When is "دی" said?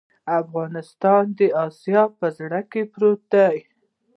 3.33-3.57